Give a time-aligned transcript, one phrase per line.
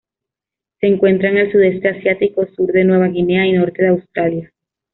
[0.79, 4.51] Se encuentra en el Sudeste asiático, sur de Nueva Guinea y norte de Australia.